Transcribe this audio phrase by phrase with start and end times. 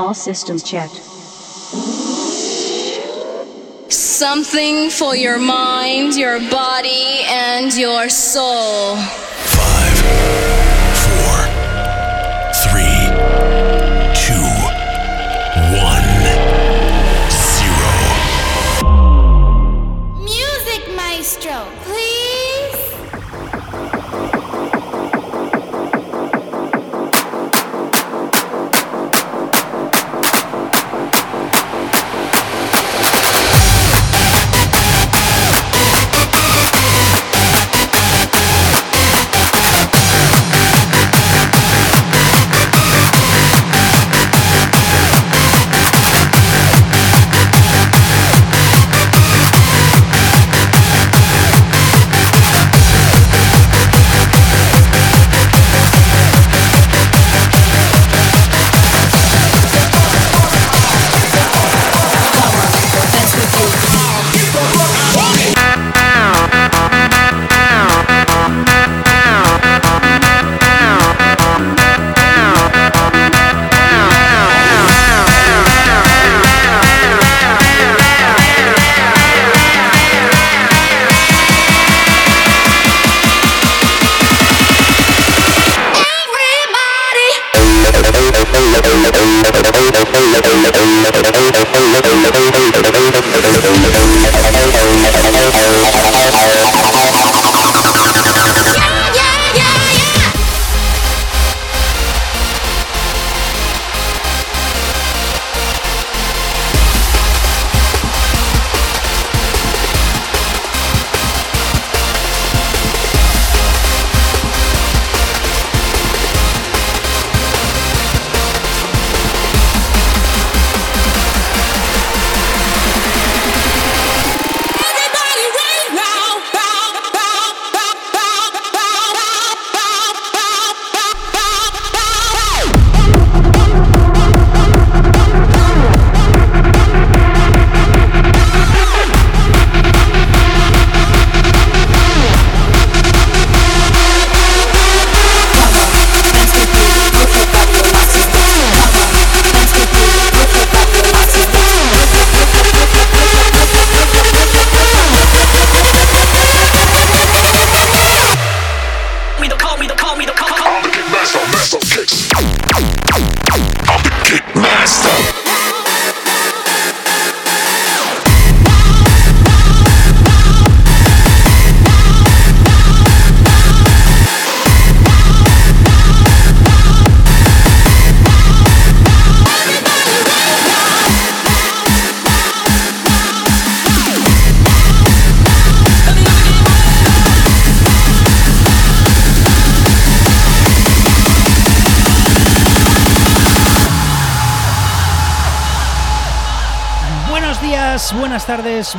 [0.00, 0.96] All systems checked.
[3.92, 8.96] Something for your mind, your body, and your soul.
[8.96, 9.98] Five,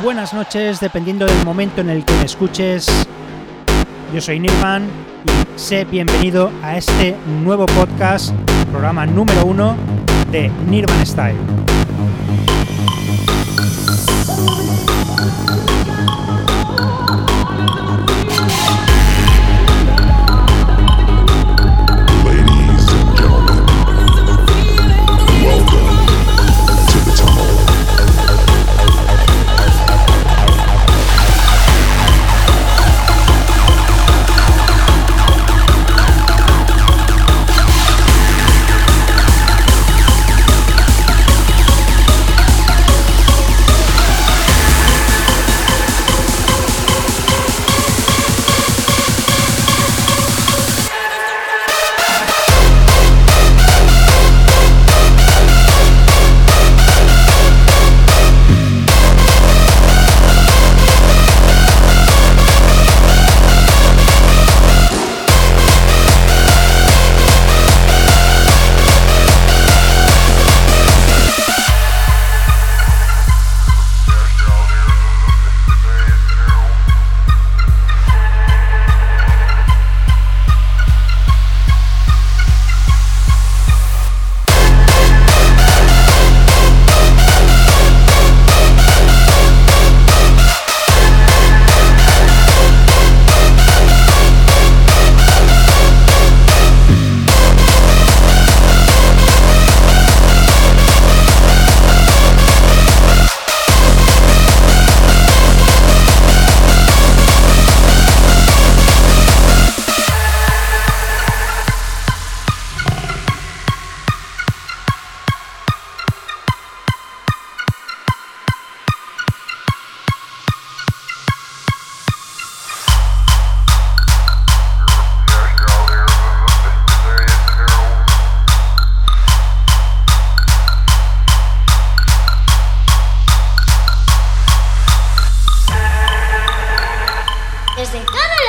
[0.00, 2.86] tardes, buenas noches, dependiendo del momento en el que me escuches.
[4.14, 4.84] Yo soy Nirvan
[5.24, 8.34] y sé bienvenido a este nuevo podcast,
[8.70, 9.76] programa número uno
[10.30, 11.51] de Nirvan Style.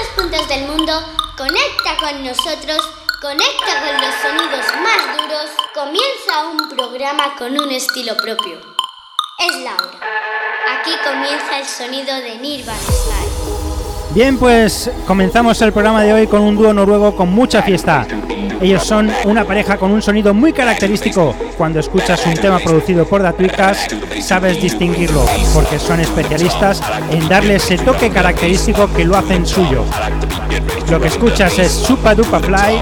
[0.04, 0.94] todos puntos del mundo,
[1.38, 2.82] conecta con nosotros,
[3.22, 5.50] conecta con los sonidos más duros.
[5.74, 8.60] Comienza un programa con un estilo propio.
[9.40, 10.00] Es Laura.
[10.80, 13.63] Aquí comienza el sonido de Nirvana Slide.
[14.14, 18.06] Bien, pues comenzamos el programa de hoy con un dúo noruego con mucha fiesta.
[18.62, 21.34] Ellos son una pareja con un sonido muy característico.
[21.58, 23.88] Cuando escuchas un tema producido por Datuicas,
[24.22, 25.26] sabes distinguirlo,
[25.56, 26.80] porque son especialistas
[27.10, 29.84] en darle ese toque característico que lo hacen suyo.
[30.92, 32.82] Lo que escuchas es Supa Dupa Fly,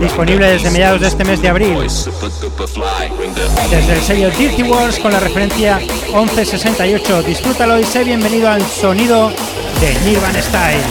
[0.00, 1.78] disponible desde mediados de este mes de abril.
[3.70, 7.22] Desde el sello Dirty Wars con la referencia 1168.
[7.22, 9.30] Disfrútalo y sé bienvenido al sonido
[9.80, 10.82] de Nirvana Style.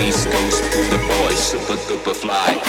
[0.00, 2.59] Run the bass goes to the boys, super duper fly.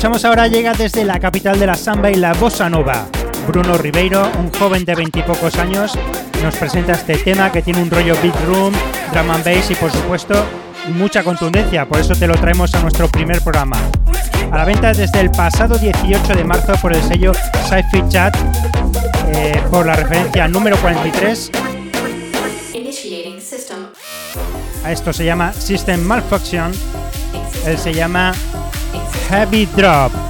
[0.00, 3.06] Escuchamos ahora llega desde la capital de la samba y la bossa nova.
[3.46, 5.92] Bruno Ribeiro, un joven de veintipocos años,
[6.42, 8.72] nos presenta este tema que tiene un rollo big room,
[9.12, 10.42] drum and bass y por supuesto
[10.94, 13.76] mucha contundencia, por eso te lo traemos a nuestro primer programa.
[14.50, 17.34] A la venta desde el pasado 18 de marzo por el sello
[17.68, 18.34] Sci-Fi Chat,
[19.34, 21.50] eh, por la referencia número 43.
[22.72, 23.76] Initiating system.
[24.82, 26.72] A esto se llama System Malfunction,
[27.66, 28.32] él se llama
[29.28, 30.29] Heavy Drop.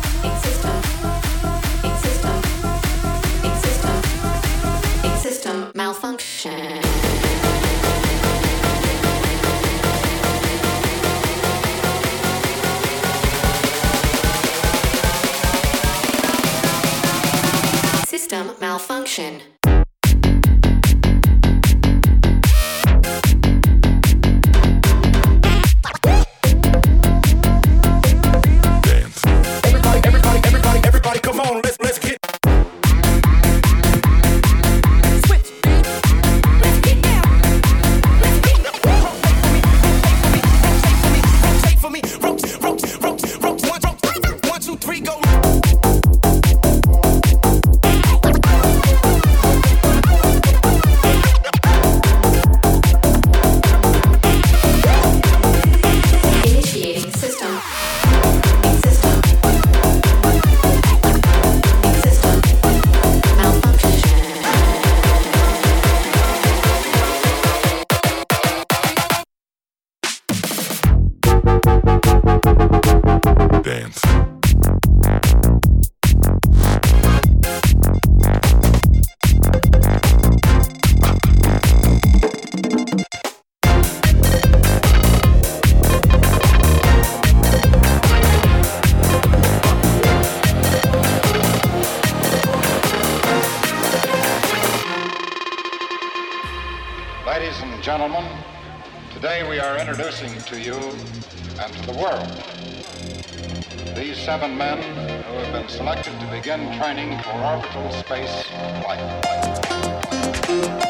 [104.25, 104.83] Seven men
[105.25, 108.43] who have been selected to begin training for orbital space
[108.83, 110.90] flight.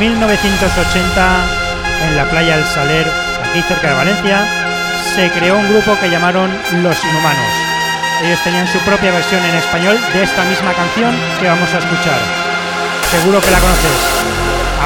[0.00, 1.44] 1980,
[2.08, 3.06] en la playa El Saler,
[3.44, 4.48] aquí cerca de Valencia,
[5.14, 6.50] se creó un grupo que llamaron
[6.82, 7.52] Los Inhumanos.
[8.24, 12.18] Ellos tenían su propia versión en español de esta misma canción que vamos a escuchar.
[13.10, 13.98] Seguro que la conoces.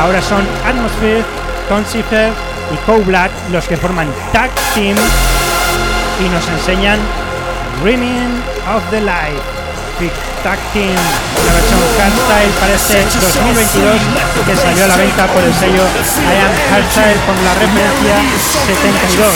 [0.00, 1.22] Ahora son Atmosphere,
[1.68, 2.32] Concifer
[2.72, 4.96] y Coblat los que forman Tag Team
[6.18, 6.98] y nos enseñan
[7.84, 8.42] Dreaming
[8.74, 9.63] of the Light.
[9.94, 14.00] Tag Team, una versión hardstyle para este 2022
[14.44, 18.16] que salió a la venta por el sello I Am Hardstyle con la referencia
[18.66, 19.34] 72.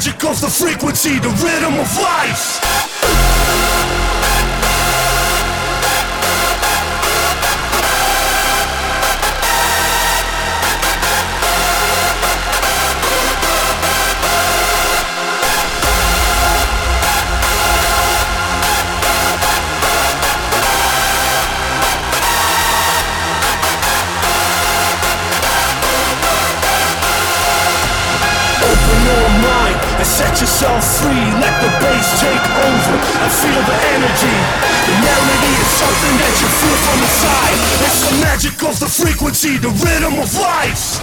[0.00, 2.89] Magic of the frequency, the rhythm of life.
[30.68, 34.36] Free, let the bass take over and feel the energy.
[34.84, 37.58] The melody is something that you feel from inside.
[37.80, 41.00] It's the magic of the frequency, the rhythm of life.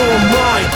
[0.00, 0.70] Your mind.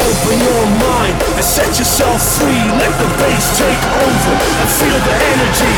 [0.00, 2.64] Open your mind and set yourself free.
[2.80, 5.74] Let the bass take over and feel the energy.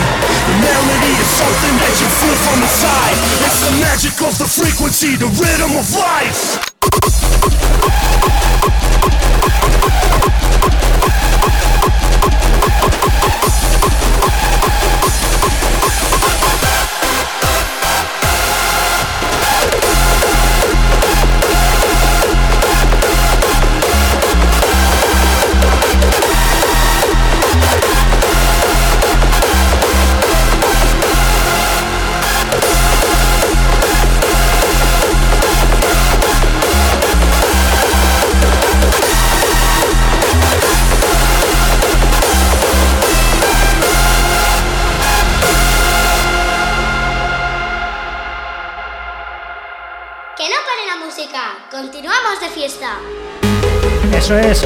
[0.46, 3.18] The melody is something that you feel from inside.
[3.46, 6.70] It's the magic of the frequency, the rhythm of life.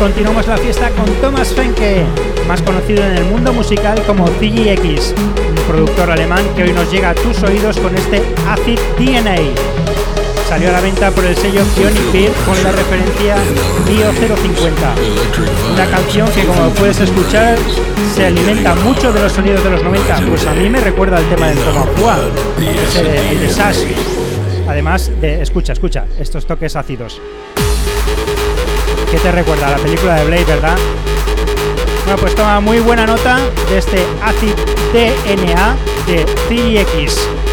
[0.05, 2.05] Continuamos la fiesta con Thomas Fenke,
[2.47, 7.09] más conocido en el mundo musical como CGX, un productor alemán que hoy nos llega
[7.09, 9.37] a tus oídos con este Acid DNA.
[10.47, 13.37] Salió a la venta por el sello Bionic Beat con la referencia
[13.87, 14.95] Bio 050.
[15.73, 17.57] Una canción que como puedes escuchar
[18.15, 21.27] se alimenta mucho de los sonidos de los 90, pues a mí me recuerda al
[21.31, 23.85] tema del ese de, el de Sash.
[24.69, 27.23] Además de, escucha, escucha, estos toques ácidos.
[29.15, 29.71] ¿Qué te recuerda?
[29.71, 30.77] La película de Blade, ¿verdad?
[32.05, 33.39] Bueno, pues toma muy buena nota
[33.71, 34.55] de este Acid
[34.93, 35.77] DNA
[36.09, 37.44] de 3X.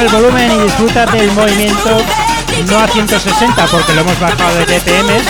[0.00, 1.98] el volumen y disfruta del movimiento
[2.68, 5.26] no a 160 porque lo hemos bajado de BPMs,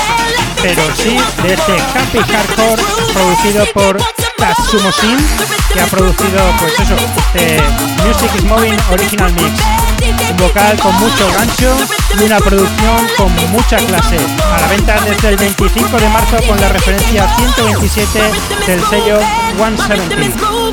[0.62, 3.98] pero sí de este Happy Hardcore producido por
[4.36, 5.16] Tatsumo Shin,
[5.72, 7.62] que ha producido pues eso, este
[8.04, 9.60] Music is Moving Original Mix.
[10.30, 11.76] Un vocal con mucho gancho
[12.18, 14.18] y una producción con mucha clase.
[14.52, 18.20] A la venta desde el 25 de marzo con la referencia 127
[18.66, 19.18] del sello
[19.56, 20.65] 117.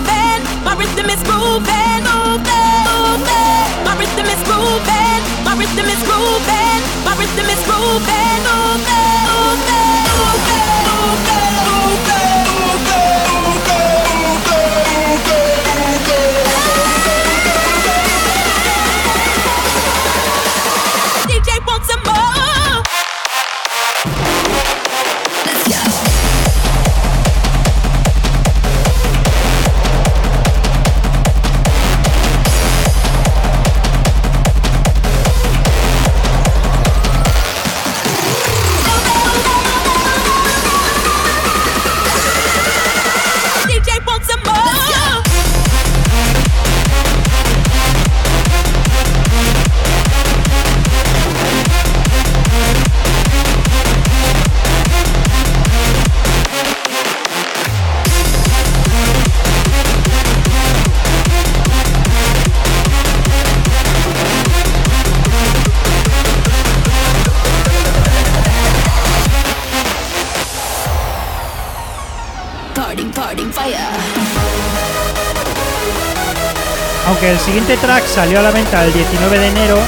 [77.33, 79.79] El siguiente track salió a la venta el 19 de enero,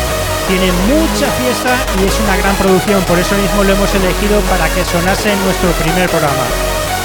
[0.48, 4.68] tiene mucha fiesta y es una gran producción, por eso mismo lo hemos elegido para
[4.70, 6.44] que sonase en nuestro primer programa.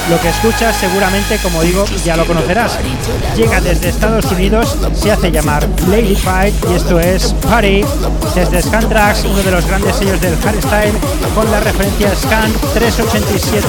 [0.09, 2.79] Lo que escuchas seguramente, como digo, ya lo conocerás.
[3.37, 7.85] Llega desde Estados Unidos, se hace llamar Lady Fight y esto es Party
[8.35, 10.95] desde Scantrax, uno de los grandes sellos del hardstyle,
[11.35, 13.67] con la referencia Scan 387.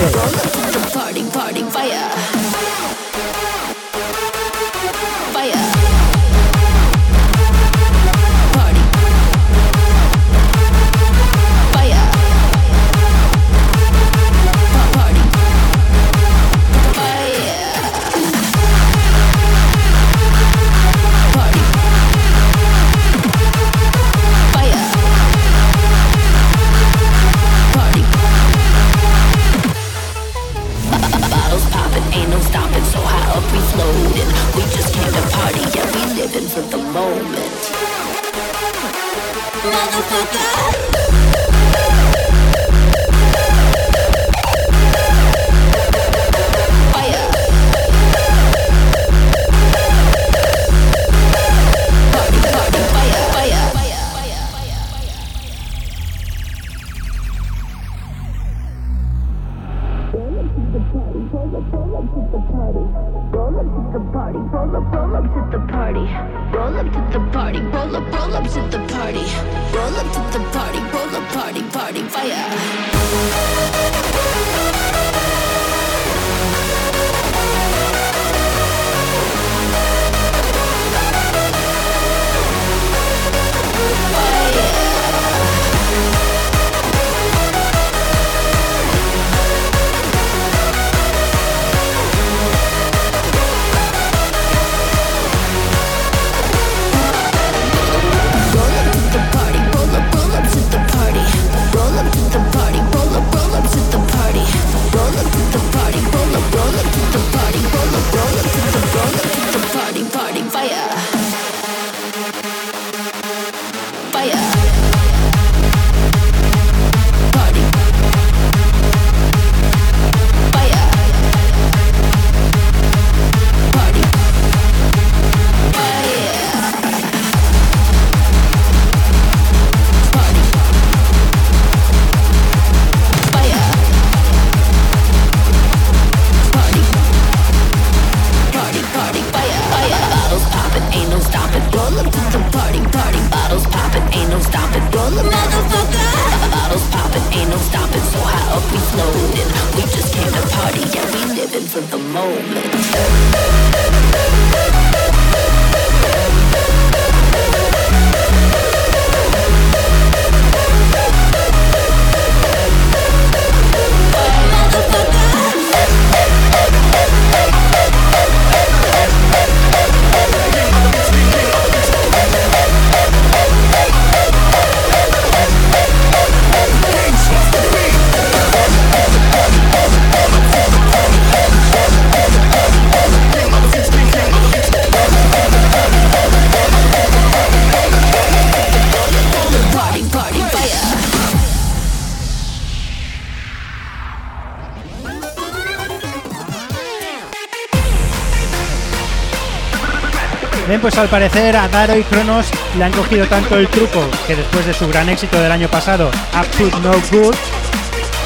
[201.02, 204.74] Al parecer a Daro y Kronos le han cogido tanto el truco que después de
[204.74, 207.36] su gran éxito del año pasado, Up to No Good,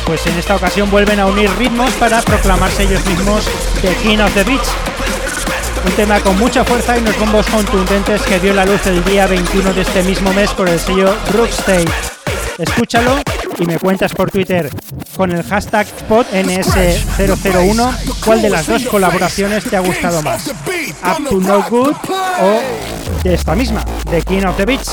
[0.05, 3.45] pues en esta ocasión vuelven a unir ritmos para proclamarse ellos mismos
[3.81, 4.67] The King of the Beach.
[5.85, 9.25] Un tema con mucha fuerza y unos bombos contundentes que vio la luz el día
[9.25, 11.87] 21 de este mismo mes por el sello Rookstein.
[12.57, 13.21] Escúchalo
[13.57, 14.69] y me cuentas por Twitter
[15.15, 20.47] con el hashtag PodNS001 cuál de las dos colaboraciones te ha gustado más.
[20.47, 21.95] Up to No Good
[22.41, 22.59] o
[23.23, 24.89] de esta misma, The King of the Beach.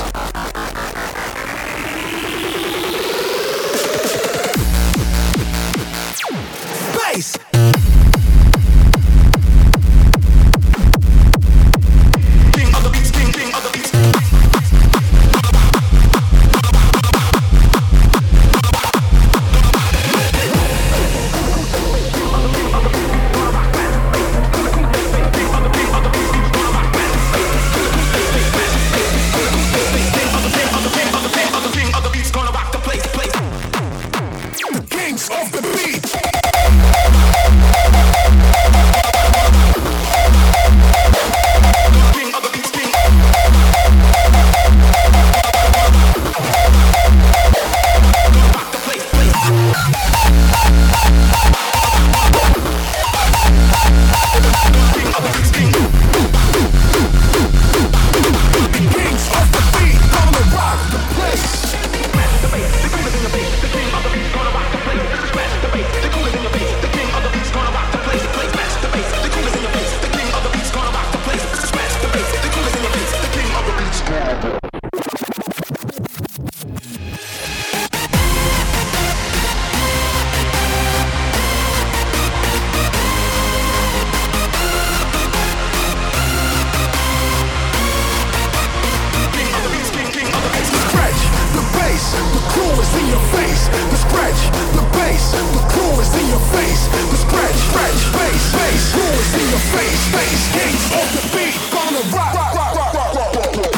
[92.63, 93.67] Crew is in your face.
[93.91, 94.41] The scratch,
[94.79, 96.83] the bass, the crew is in your face.
[97.11, 100.03] The scratch, scratch, bass, bass, crew is in your face.
[100.15, 103.73] Bass, kings of the beat, gonna rock, rock, rock, rock, rock, rock,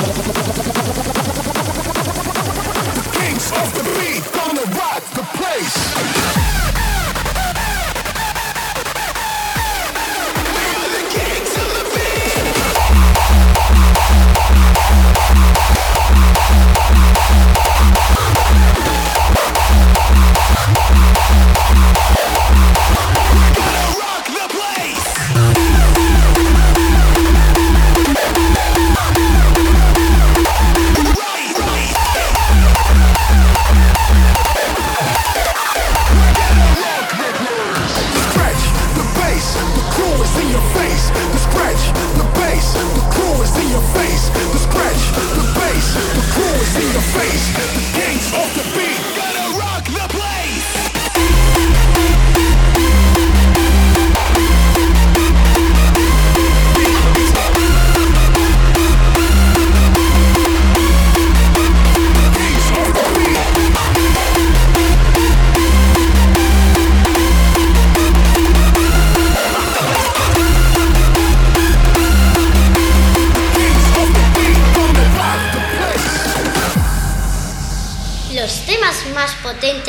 [3.16, 6.43] kings of the beat, gonna rock the place.
[16.50, 16.76] Rock
[24.26, 25.73] the place.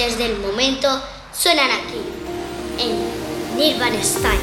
[0.06, 0.88] Potentes del momento
[1.32, 2.02] suenan aquí,
[2.80, 4.40] en Nirvana Style.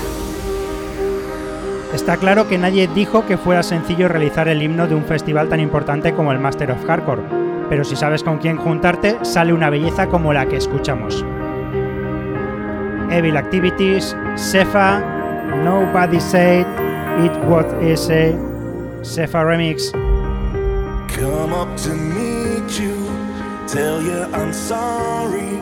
[1.95, 5.61] Está claro que nadie dijo que fuera sencillo realizar el himno de un festival tan
[5.61, 7.23] importante como el Master of Hardcore,
[7.69, 11.25] pero si sabes con quién juntarte, sale una belleza como la que escuchamos.
[13.11, 15.01] Evil Activities, Sefa,
[15.63, 16.67] Nobody Said
[17.25, 18.11] It What Is
[19.03, 19.93] Sefa Remix.
[21.09, 22.95] Come up to meet you,
[23.73, 25.53] tell you I'm sorry.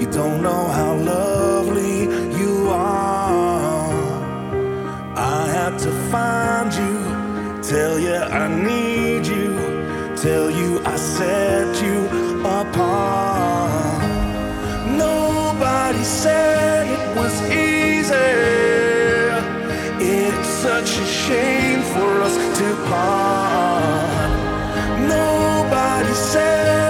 [0.00, 2.04] You don't know how lovely
[2.40, 3.92] you are.
[5.14, 6.96] I had to find you,
[7.62, 9.50] tell you I need you,
[10.16, 11.98] tell you I set you
[12.58, 14.00] apart.
[15.06, 17.34] Nobody said it was
[17.68, 18.30] easy.
[20.00, 24.30] It's such a shame for us to part.
[25.16, 26.89] Nobody said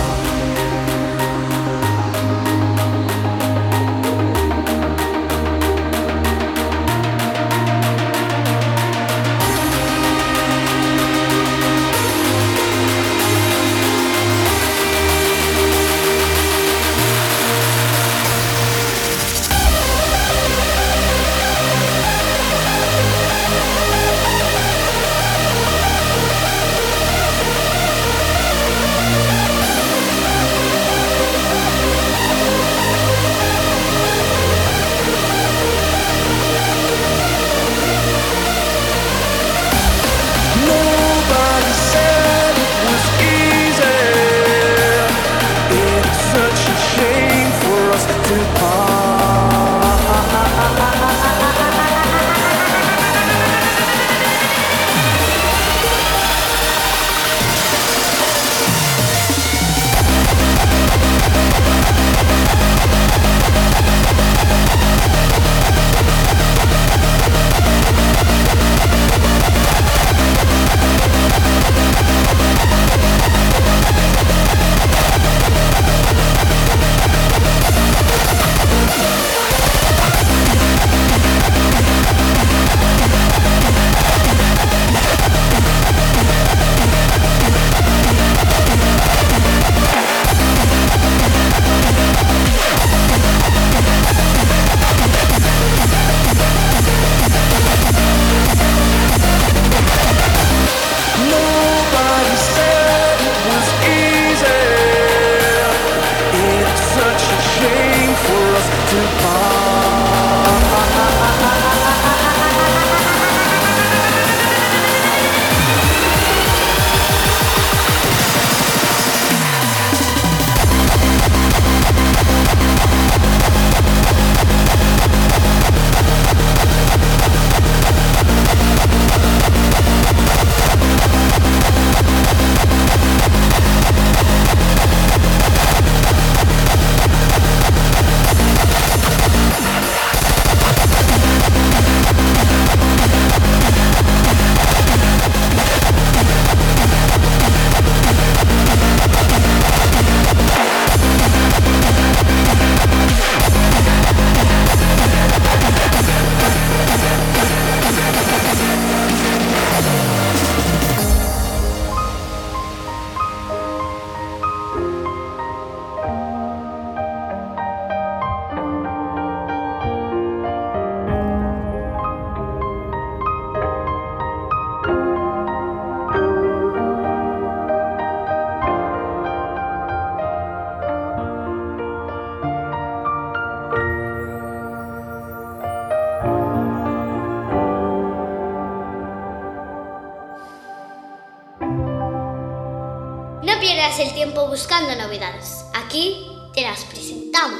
[194.23, 195.65] Tiempo buscando novedades.
[195.73, 197.59] Aquí te las presentamos.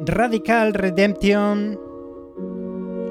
[0.00, 1.78] Radical Redemption.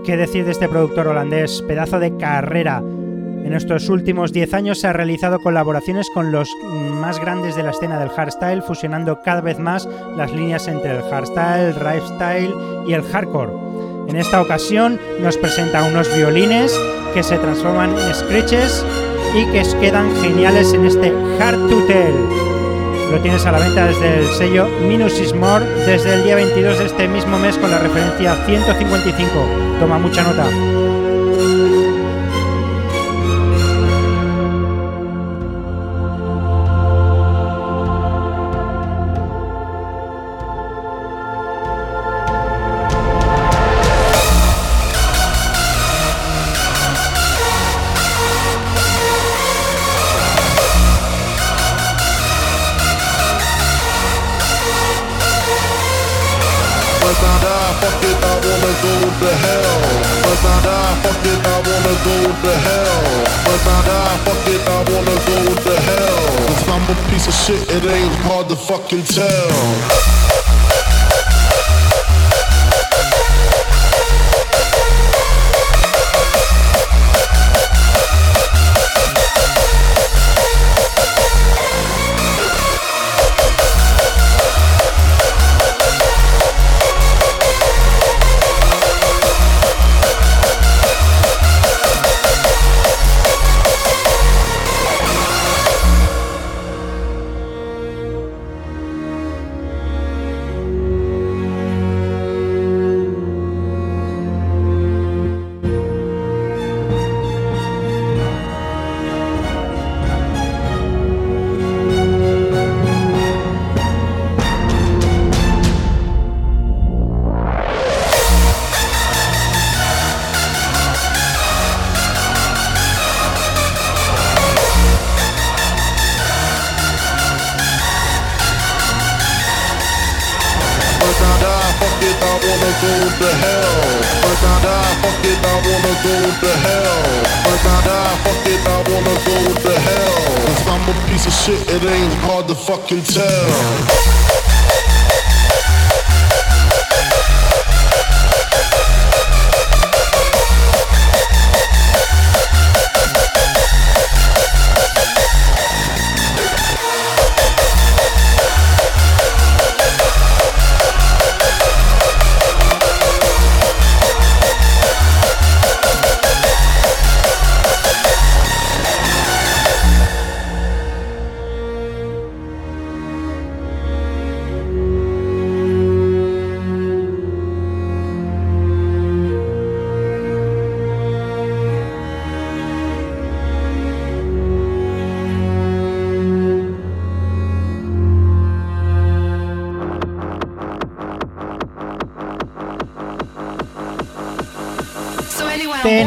[0.04, 1.62] ¿Qué decir de este productor holandés?
[1.62, 2.80] Pedazo de carrera.
[2.80, 6.50] En estos últimos 10 años se ha realizado colaboraciones con los
[7.00, 9.88] más grandes de la escena del hardstyle, fusionando cada vez más
[10.18, 12.54] las líneas entre el hardstyle, el ripestyle
[12.86, 13.54] y el hardcore.
[14.10, 16.78] En esta ocasión nos presenta unos violines
[17.14, 18.86] que se transforman en screeches
[19.34, 22.14] y que quedan geniales en este Hard to Tell.
[23.12, 26.80] Lo tienes a la venta desde el sello Minus is More desde el día 22
[26.80, 29.30] de este mismo mes con la referencia 155.
[29.80, 30.95] Toma mucha nota.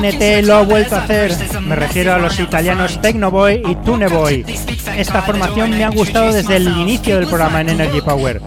[0.00, 1.34] TNT lo ha vuelto a hacer.
[1.62, 4.44] Me refiero a los italianos Tecnoboy y Tuneboy.
[4.96, 8.40] Esta formación me ha gustado desde el inicio del programa en Energy Power.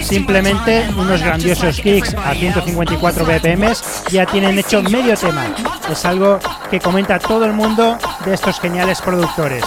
[0.00, 3.72] Simplemente unos grandiosos kicks a 154 BPM
[4.10, 5.46] ya tienen hecho medio tema.
[5.90, 6.38] Es algo
[6.70, 9.64] que comenta todo el mundo de estos geniales productores.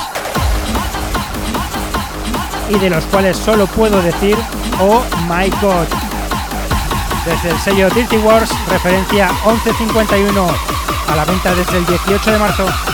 [2.69, 4.37] Y de los cuales solo puedo decir,
[4.79, 5.87] oh my god.
[7.25, 10.74] Desde el sello Dirty Wars, referencia 1151,
[11.07, 12.84] a la venta desde el 18 de marzo.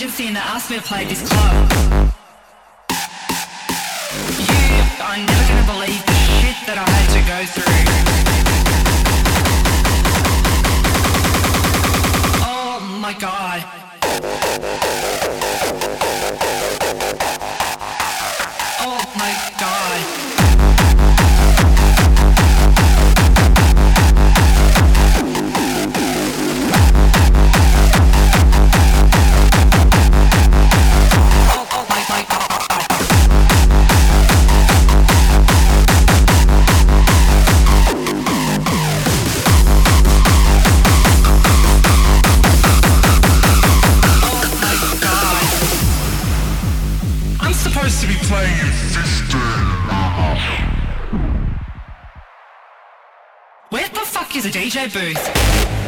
[0.00, 1.72] Agency and they asked me to play this club.
[4.38, 4.54] You
[5.02, 7.84] are never gonna believe the shit that I had to go through.
[12.44, 13.77] Oh my god.
[48.28, 49.40] Playing in 15
[53.70, 55.87] Where the fuck is a DJ booth?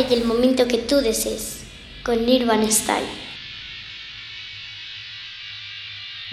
[0.00, 1.64] Y el momento que tú desees,
[2.02, 3.06] con Nirvana Style.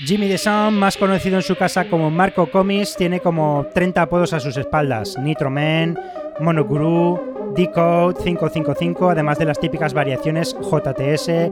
[0.06, 4.40] Jimmy DeSound, más conocido en su casa como Marco Comis, tiene como 30 apodos a
[4.40, 5.18] sus espaldas.
[5.18, 6.00] Nitro Man,
[6.40, 11.52] Monoguru, Decode 555, además de las típicas variaciones JTS,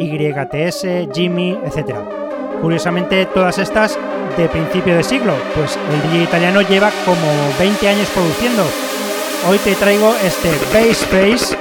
[0.00, 1.94] YTS, Jimmy, etc.
[2.60, 3.96] Curiosamente, todas estas
[4.36, 8.64] de principio de siglo, pues el DJ italiano lleva como 20 años produciendo.
[9.46, 11.56] Hoy te traigo este Bass Face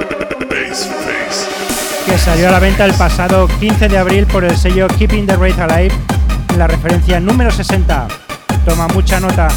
[2.05, 5.35] que salió a la venta el pasado 15 de abril por el sello Keeping the
[5.35, 5.93] Wraith Alive
[6.57, 8.07] la referencia número 60.
[8.65, 9.47] Toma mucha nota.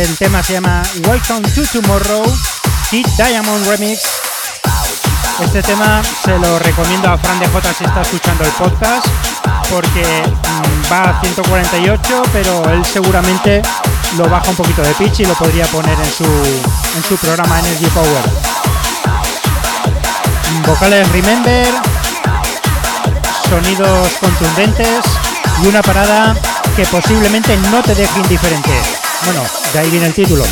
[0.00, 2.24] El tema se llama Welcome to Tomorrow,
[2.90, 4.00] Kid Diamond Remix.
[5.44, 9.06] Este tema se lo recomiendo a Fran DJ si está escuchando el podcast,
[9.68, 13.60] porque mm, va a 148, pero él seguramente
[14.16, 17.60] lo baja un poquito de pitch y lo podría poner en su, en su programa
[17.60, 18.24] Energy Power.
[20.66, 21.68] Vocales Remember,
[23.50, 25.04] sonidos contundentes
[25.62, 26.34] y una parada
[26.74, 28.99] que posiblemente no te deje indiferente.
[29.24, 29.42] Bueno,
[29.72, 30.44] de ahí viene el título.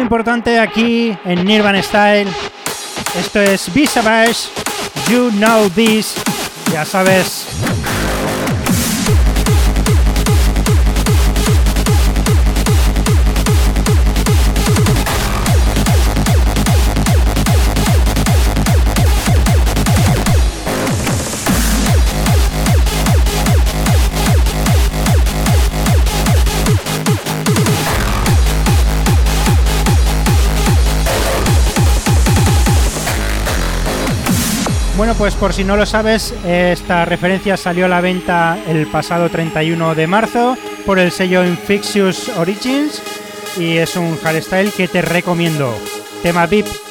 [0.00, 2.28] Importante aquí en Nirvana Style.
[3.18, 4.48] Esto es Visavage.
[5.08, 6.14] You know this.
[6.72, 7.73] Ya sabes.
[35.04, 39.28] Bueno, pues por si no lo sabes, esta referencia salió a la venta el pasado
[39.28, 43.02] 31 de marzo por el sello Infectious Origins
[43.58, 45.76] y es un hardstyle que te recomiendo.
[46.22, 46.83] Tema VIP.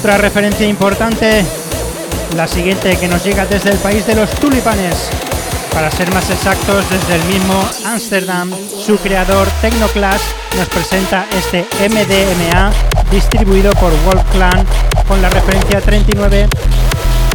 [0.00, 1.44] Otra referencia importante,
[2.34, 5.10] la siguiente que nos llega desde el país de los tulipanes.
[5.74, 8.50] Para ser más exactos, desde el mismo Amsterdam,
[8.82, 10.22] su creador Tecnoclass
[10.56, 12.72] nos presenta este MDMA
[13.10, 14.66] distribuido por Wolf Clan
[15.06, 16.48] con la referencia 39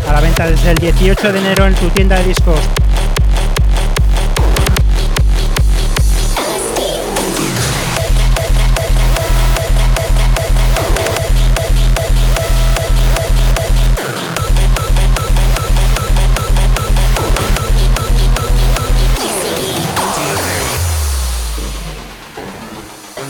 [0.10, 2.62] a la venta desde el 18 de enero en tu tienda de discos.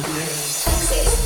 [0.08, 1.25] Sexy.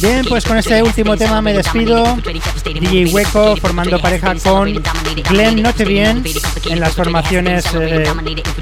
[0.00, 2.16] Bien, pues con este último tema me despido.
[2.64, 4.72] DJ Hueco formando pareja con
[5.30, 6.22] Glenn Noche Bien
[6.68, 8.04] en las formaciones eh,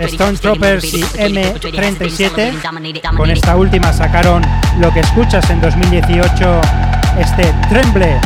[0.00, 3.16] Stone Troopers y M37.
[3.16, 4.42] Con esta última sacaron
[4.78, 6.60] lo que escuchas en 2018,
[7.18, 8.18] este Tremble.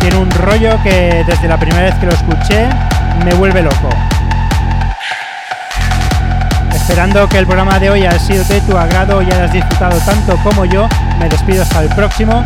[0.00, 2.68] Tiene un rollo que desde la primera vez que lo escuché
[3.24, 3.88] me vuelve loco.
[6.90, 10.36] Esperando que el programa de hoy haya sido de tu agrado y hayas disfrutado tanto
[10.42, 10.88] como yo,
[11.20, 12.44] me despido hasta el próximo.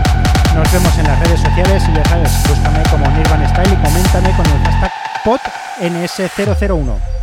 [0.55, 4.31] Nos vemos en las redes sociales y ya sabes, búscame como Nirvan Style y coméntame
[4.37, 4.93] con el hashtag
[5.25, 7.14] POTNS001.